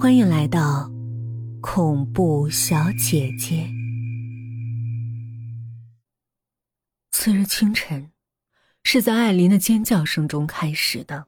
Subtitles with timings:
[0.00, 0.90] 欢迎来到
[1.60, 3.68] 恐怖小姐姐。
[7.10, 8.10] 次日清晨，
[8.82, 11.26] 是在艾琳的尖叫声中开始的。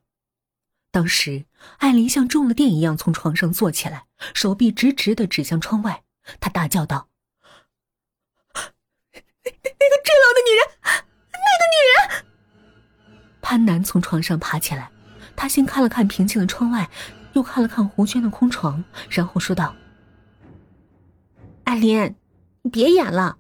[0.91, 1.45] 当时，
[1.81, 6.03] 艾琳像中了电一样从床上坐起来，手臂直直的指向窗外，
[6.41, 7.11] 她大叫道
[8.57, 8.71] ：“那个
[9.45, 10.65] 坠楼的女人，
[11.31, 12.25] 那个女人！”
[13.43, 14.91] 潘南从床上爬起来，
[15.37, 16.89] 他先看了看平静的窗外。
[17.35, 19.75] 又看了看胡娟的空床，然后说道
[21.65, 22.15] ：“艾琳，
[22.63, 23.39] 你别演了，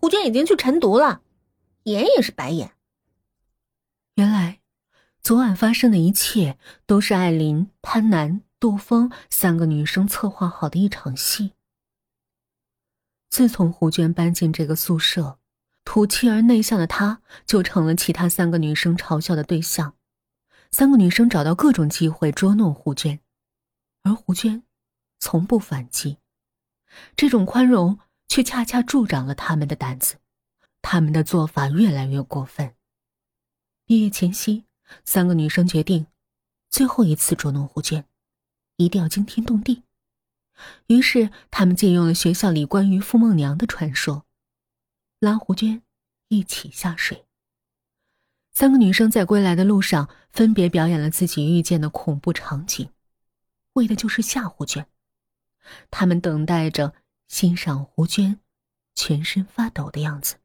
[0.00, 1.20] 胡娟已经去晨读了，
[1.84, 2.72] 演也是白演。”
[4.16, 4.60] 原来，
[5.22, 11.52] 昨晚发生的一切都是艾琳、潘楠、杜峰三个女生策划好的一场戏。
[13.30, 15.38] 自从胡娟搬进这个宿舍，
[15.84, 19.94] 土气而内向的她就成了其他三个女生嘲笑的对象。
[20.70, 23.20] 三个女生找到各种机会捉弄胡娟，
[24.08, 24.62] 而胡娟
[25.18, 26.18] 从不反击。
[27.14, 30.16] 这种宽容却恰恰助长了他们的胆子，
[30.80, 32.74] 他们的做法越来越过分。
[33.84, 34.64] 毕业前夕，
[35.04, 36.06] 三个女生决定
[36.70, 38.04] 最后一次捉弄胡娟，
[38.76, 39.82] 一定要惊天动地。
[40.88, 44.24] 于是，他们借用了学校里关于傅梦娘的传说，
[45.20, 45.82] 拉胡娟
[46.28, 47.26] 一起下水。
[48.52, 52.90] 三个女生在归来的路上分别表演了自己遇见的恐怖场景，
[53.78, 54.86] 为的就是吓胡娟。
[55.90, 56.94] 他们等待着
[57.28, 58.40] 欣赏胡娟
[58.94, 60.36] 全身发抖的样子。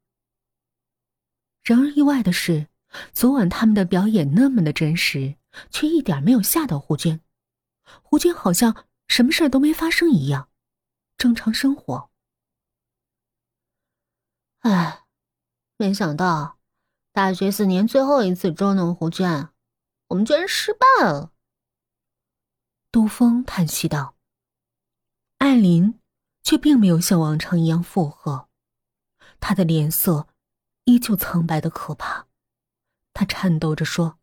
[1.64, 2.68] 然而意外的是，
[3.12, 5.36] 昨晚他们的表演那么的真实，
[5.70, 7.22] 却一点没有吓到胡娟。
[8.02, 10.50] 胡娟好像什么事都没发生一样，
[11.18, 12.12] 正常生活。
[14.60, 15.06] 唉，
[15.78, 16.60] 没想到。
[17.12, 19.50] 大学四年最后一次捉弄胡娟，
[20.08, 21.33] 我们居然失败了。
[22.94, 24.14] 杜峰叹息道。
[25.40, 26.00] 艾琳
[26.44, 28.48] 却并没有像往常一样附和，
[29.40, 30.28] 她的脸色
[30.84, 32.28] 依旧苍白的可怕。
[33.12, 34.20] 她颤抖着说：“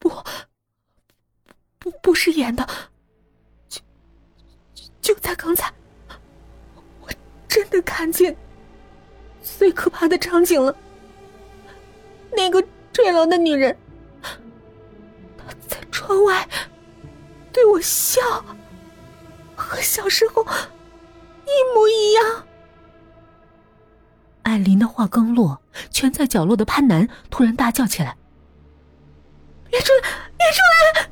[0.00, 0.10] 不，
[1.78, 2.68] 不，不是演的，
[3.68, 3.80] 就
[5.00, 5.72] 就在刚才，
[7.00, 7.12] 我
[7.46, 8.36] 真的看见。”
[9.40, 10.76] 最可怕的场景了。
[12.32, 13.78] 那个坠楼的女人，
[16.24, 16.48] 外
[17.52, 18.20] 对我笑，
[19.54, 22.46] 和小时候一模一样。
[24.42, 28.16] 艾琳的话刚落，蜷在角落的潘南突然大叫起来
[29.70, 30.08] ：“别出来！
[30.36, 30.60] 别出
[31.00, 31.08] 来！”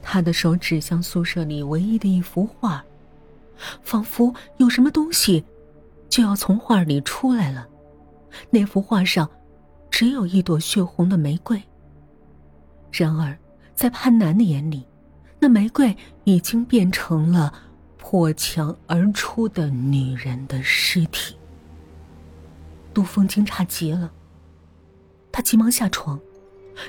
[0.00, 2.84] 他的手指向宿舍里唯一的一幅画，
[3.82, 5.44] 仿佛有什么东西。
[6.06, 7.66] 就要从画里出来了，
[8.48, 9.28] 那幅画上
[9.90, 11.60] 只有一朵血红的玫瑰。
[12.92, 13.36] 然而，
[13.74, 14.84] 在潘南的眼里，
[15.38, 17.52] 那玫瑰已经变成了
[17.98, 21.36] 破墙而出的女人的尸体。
[22.92, 24.10] 杜峰惊诧极了，
[25.32, 26.18] 他急忙下床。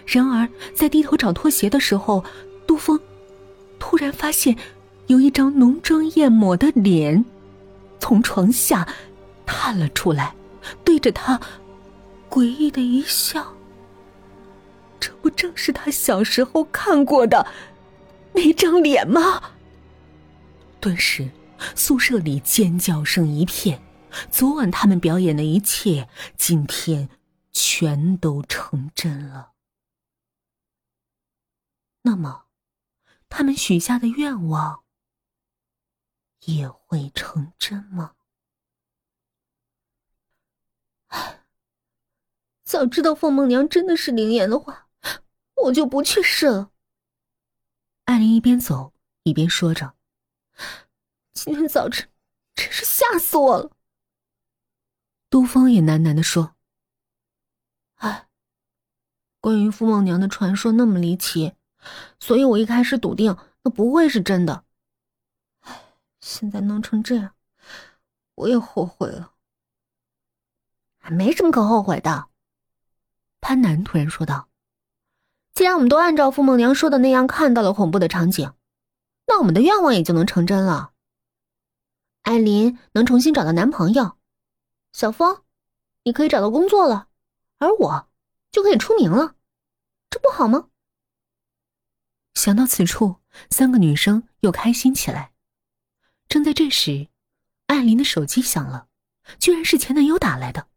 [0.05, 2.23] 然而，在低头找拖鞋的时候，
[2.65, 2.99] 杜峰
[3.79, 4.55] 突然发现
[5.07, 7.23] 有一张浓妆艳抹的脸
[7.99, 8.87] 从床下。
[9.47, 10.33] 探了出来，
[10.83, 11.39] 对着他
[12.31, 13.45] 诡异的一笑。
[15.05, 17.45] 这不正是他小时候看过的
[18.33, 19.51] 那张脸吗？
[20.79, 21.29] 顿时，
[21.75, 23.83] 宿舍里尖叫声一片。
[24.31, 27.07] 昨晚他们表演的一切，今天
[27.51, 29.51] 全都成真了。
[32.01, 32.45] 那么，
[33.29, 34.83] 他们许下的愿望
[36.45, 38.15] 也会成真吗？
[42.65, 44.84] 早知道凤梦娘真的是灵眼的话，
[45.65, 46.71] 我就不去试了。
[48.05, 48.93] 艾琳一边走
[49.23, 49.95] 一边说着
[51.33, 52.09] ：“今天早晨
[52.53, 53.71] 真是吓死我了。”
[55.29, 56.55] 杜峰也喃喃的说
[57.97, 58.27] ：“哎，
[59.39, 61.55] 关于傅梦娘的传说那么离奇，
[62.19, 64.65] 所以我一开始笃定那不会是真的。
[65.61, 67.33] 哎，现在弄成这样，
[68.35, 69.33] 我也后悔了。
[71.09, 72.29] 没什么可后悔的。”
[73.41, 74.47] 潘楠突然说道
[75.55, 78.53] ：“既然我们都按照傅梦娘说的那样看到了恐怖的场景，
[79.25, 80.91] 那我们的愿望也就能成真了。
[82.23, 84.17] 艾琳能重新找到男朋友，
[84.91, 85.43] 小峰，
[86.03, 87.07] 你可以找到工作了，
[87.57, 88.09] 而我
[88.51, 89.35] 就可以出名了，
[90.09, 90.67] 这不好吗？”
[92.35, 93.15] 想到此处，
[93.49, 95.31] 三个女生又开心起来。
[96.27, 97.07] 正在这时，
[97.67, 98.87] 艾琳的手机响了，
[99.39, 100.67] 居然是前男友打来的。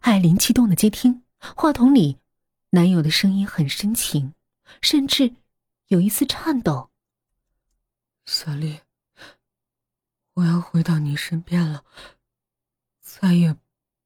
[0.00, 1.22] 艾琳激动的接听。
[1.38, 2.18] 话筒里，
[2.72, 4.32] 男友的声音很深情，
[4.80, 5.34] 甚至
[5.88, 6.90] 有一丝颤抖，
[8.26, 8.78] 小丽，
[10.34, 11.82] 我要回到你身边了，
[13.00, 13.56] 再也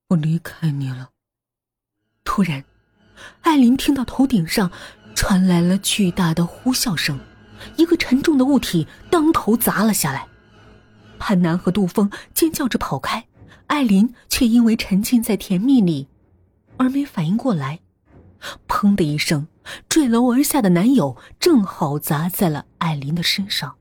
[0.08, 1.11] 不离开你了。
[2.25, 2.64] 突然，
[3.43, 4.72] 艾琳听到头顶上
[5.14, 7.20] 传来了巨大的呼啸声，
[7.76, 10.26] 一个沉重的物体当头砸了下来。
[11.19, 13.26] 潘南和杜峰尖叫着跑开，
[13.67, 16.08] 艾琳却因为沉浸在甜蜜里，
[16.78, 17.81] 而没反应过来。
[18.69, 19.46] 砰的一声，
[19.88, 23.76] 坠楼而下的男友正好砸在了艾琳的身上，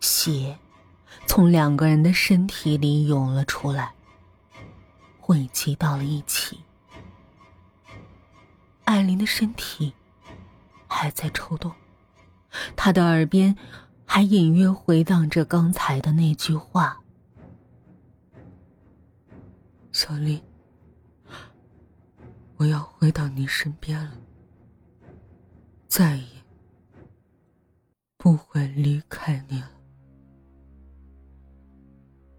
[0.00, 0.58] 血
[1.26, 3.92] 从两个人的身体里涌了出来，
[5.20, 6.60] 汇集到了一起。
[8.84, 9.92] 艾琳的身体
[10.86, 11.72] 还在抽动，
[12.76, 13.56] 她的耳边
[14.04, 17.00] 还隐约回荡着刚才的那句话
[19.92, 20.42] ：“小丽。”
[22.58, 24.12] 我要回到你身边了，
[25.86, 26.42] 再也
[28.16, 29.70] 不会离开你了。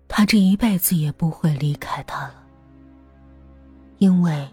[0.07, 2.43] 他这一辈子也不会离开他了，
[3.99, 4.49] 因为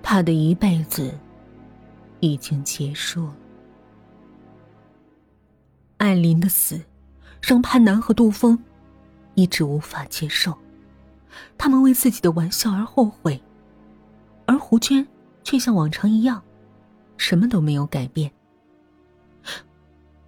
[0.00, 1.18] 他的一辈子
[2.20, 3.36] 已经结束了。
[5.96, 6.80] 艾琳的死
[7.42, 8.56] 让潘南和杜峰
[9.34, 10.56] 一直无法接受，
[11.58, 13.42] 他们为自己的玩笑而后悔。
[14.68, 15.06] 胡娟
[15.44, 16.44] 却像往常一样，
[17.16, 18.34] 什么都没有改变。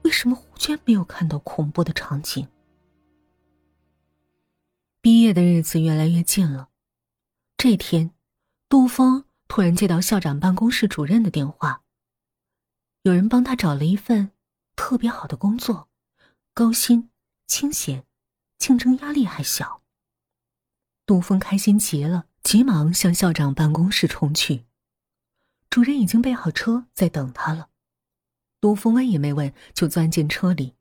[0.02, 2.46] 为什么胡娟没有看到恐怖的场景？
[5.00, 6.68] 毕业的日子越来越近了，
[7.56, 8.12] 这天，
[8.68, 11.82] 杜峰突然接到校长办公室主任的电话，
[13.02, 14.30] 有人帮他找了一份
[14.76, 15.88] 特别好的工作，
[16.54, 17.10] 高薪、
[17.48, 18.06] 清闲，
[18.56, 19.82] 竞争压力还小。
[21.04, 22.26] 杜峰开心极了。
[22.42, 24.64] 急忙向校长办公室冲去，
[25.68, 27.68] 主任已经备好车在等他了。
[28.60, 30.74] 杜峰问也没问，就钻进车里，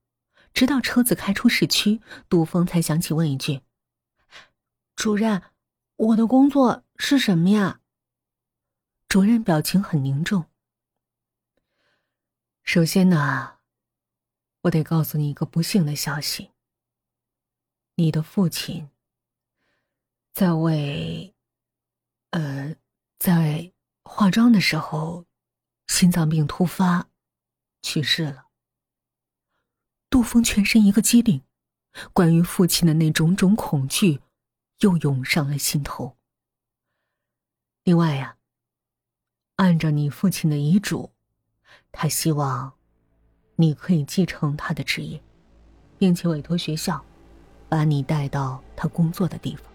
[0.53, 3.63] 直到车子开出市区，杜峰才想起问一句
[4.95, 5.43] ：“主任，
[5.97, 7.81] 我的工作是什么呀？”
[9.09, 10.45] 主任表情很凝重。
[12.63, 13.57] 首先呢，
[14.61, 16.51] 我得告诉你一个不幸的消息。
[17.95, 18.89] 你的父亲
[20.31, 21.33] 在为。
[22.31, 22.75] 呃，
[23.17, 23.71] 在
[24.37, 25.25] 化妆的时候，
[25.87, 27.09] 心脏病突发，
[27.81, 28.45] 去世了。
[30.11, 31.41] 杜峰全身一个机灵，
[32.13, 34.21] 关于父亲的那种种恐惧
[34.81, 36.17] 又涌上了心头。
[37.83, 38.37] 另外呀，
[39.55, 41.11] 按照你父亲的遗嘱，
[41.91, 42.71] 他希望
[43.55, 45.19] 你可以继承他的职业，
[45.97, 47.03] 并且委托学校
[47.67, 49.65] 把你带到他工作的地方。